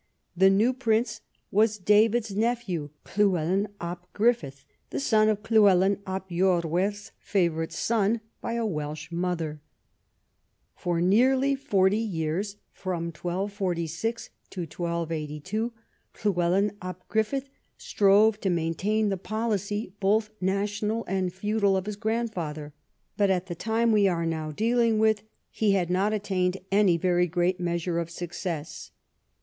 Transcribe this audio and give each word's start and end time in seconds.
The 0.35 0.49
new 0.49 0.73
prince 0.73 1.21
was 1.51 1.77
David's 1.77 2.35
nephew 2.35 2.89
Llywelyn 3.05 3.67
ab 3.79 3.99
Gruffydd, 4.15 4.63
the 4.89 4.99
son 4.99 5.29
of 5.29 5.43
Llywelyn 5.43 5.99
ab 6.07 6.27
lorwerth's 6.29 7.11
favourite 7.19 7.71
son 7.71 8.19
by 8.41 8.53
a 8.53 8.65
Welsh 8.65 9.11
mother. 9.11 9.61
For 10.75 11.01
nearly 11.01 11.55
forty 11.55 11.99
years 11.99 12.55
(1246 12.81 14.31
1282) 14.51 15.71
Llywelyn 16.25 16.75
ab 16.81 16.95
Grulfydd 17.07 17.45
strove 17.77 18.39
to 18.39 18.49
maintain 18.49 19.09
the 19.09 19.17
policy, 19.17 19.93
both 19.99 20.31
national 20.41 21.05
and 21.05 21.31
feudal, 21.31 21.77
of 21.77 21.85
his 21.85 21.95
grandfather. 21.95 22.73
But 23.17 23.29
at 23.29 23.45
the 23.45 23.53
time 23.53 23.91
we 23.91 24.07
are 24.07 24.25
now 24.25 24.49
dealing 24.51 24.97
with 24.97 25.21
he 25.51 25.73
had 25.73 25.91
not 25.91 26.11
attained 26.11 26.57
any 26.71 26.97
very 26.97 27.27
great 27.27 27.59
measure 27.59 27.99
of 27.99 28.09
success. 28.09 28.89